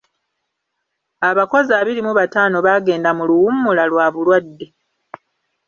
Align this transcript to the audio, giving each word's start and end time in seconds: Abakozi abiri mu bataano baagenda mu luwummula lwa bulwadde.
Abakozi 1.29 1.71
abiri 1.79 2.01
mu 2.07 2.11
bataano 2.19 2.57
baagenda 2.65 3.09
mu 3.17 3.23
luwummula 3.29 3.83
lwa 3.91 4.05
bulwadde. 4.13 4.65